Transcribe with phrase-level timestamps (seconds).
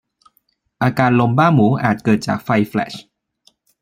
[0.81, 2.93] อาการลมบ้าหมูอาจเกิดจากไฟแฟลช